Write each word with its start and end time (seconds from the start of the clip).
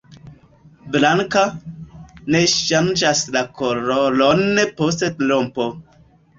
Blanka, 0.95 1.43
ne 2.37 2.41
ŝanĝas 2.55 3.23
la 3.37 3.45
koloron 3.61 4.65
post 4.83 5.09
rompo. 5.31 5.73